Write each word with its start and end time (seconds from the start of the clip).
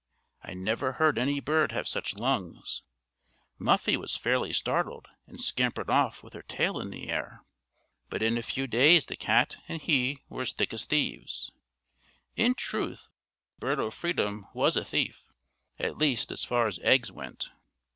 I 0.41 0.55
never 0.55 0.93
heard 0.93 1.19
any 1.19 1.39
bird 1.39 1.71
have 1.73 1.87
such 1.87 2.15
lungs. 2.15 2.81
Muffie 3.59 3.97
was 3.97 4.17
fairly 4.17 4.51
startled, 4.51 5.07
and 5.27 5.39
scampered 5.39 5.91
off 5.91 6.23
with 6.23 6.33
her 6.33 6.41
tail 6.41 6.79
in 6.79 6.89
the 6.89 7.11
air; 7.11 7.43
but 8.09 8.23
in 8.23 8.35
a 8.35 8.41
few 8.41 8.65
days 8.65 9.05
the 9.05 9.15
cat 9.15 9.57
and 9.67 9.79
he 9.79 10.17
were 10.27 10.41
as 10.41 10.53
thick 10.53 10.73
as 10.73 10.85
thieves. 10.85 11.51
In 12.35 12.55
truth, 12.55 13.09
Bird 13.59 13.79
o' 13.79 13.91
freedom 13.91 14.47
was 14.55 14.75
a 14.75 14.83
thief, 14.83 15.27
at 15.77 15.99
least, 15.99 16.31
as 16.31 16.43
far 16.45 16.65
as 16.65 16.79
eggs 16.79 17.11
went. 17.11 17.51